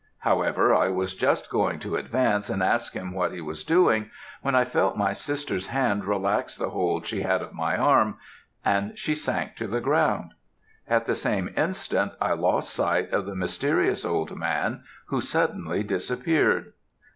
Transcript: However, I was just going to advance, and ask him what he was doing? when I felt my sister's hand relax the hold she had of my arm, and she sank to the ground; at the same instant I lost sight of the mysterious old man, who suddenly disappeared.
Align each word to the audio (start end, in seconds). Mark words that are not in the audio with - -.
However, 0.17 0.73
I 0.73 0.89
was 0.89 1.13
just 1.13 1.51
going 1.51 1.77
to 1.81 1.95
advance, 1.95 2.49
and 2.49 2.63
ask 2.63 2.93
him 2.95 3.13
what 3.13 3.33
he 3.33 3.39
was 3.39 3.63
doing? 3.63 4.09
when 4.41 4.55
I 4.55 4.65
felt 4.65 4.97
my 4.97 5.13
sister's 5.13 5.67
hand 5.67 6.05
relax 6.05 6.55
the 6.55 6.71
hold 6.71 7.05
she 7.05 7.21
had 7.21 7.43
of 7.43 7.53
my 7.53 7.77
arm, 7.77 8.17
and 8.65 8.97
she 8.97 9.13
sank 9.13 9.55
to 9.57 9.67
the 9.67 9.79
ground; 9.79 10.31
at 10.87 11.05
the 11.05 11.13
same 11.13 11.53
instant 11.55 12.13
I 12.19 12.33
lost 12.33 12.73
sight 12.73 13.11
of 13.13 13.27
the 13.27 13.35
mysterious 13.35 14.03
old 14.03 14.35
man, 14.35 14.81
who 15.05 15.21
suddenly 15.21 15.83
disappeared. 15.83 16.73